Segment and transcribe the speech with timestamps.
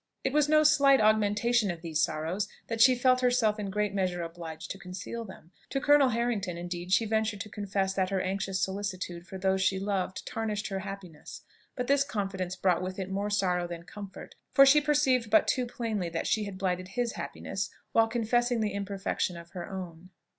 [0.23, 3.93] It was no slight augmentation of these sorrows that she felt herself in a great
[3.93, 5.51] measure obliged to conceal them.
[5.69, 9.77] To Colonel Harrington, indeed she ventured to confess that her anxious solicitude for those she
[9.77, 11.43] loved tarnished her happiness:
[11.75, 15.67] but this confidence brought with it more sorrow than comfort, for she perceived but too
[15.67, 20.09] plainly that she had blighted his happiness while confessing the imperfection of her own.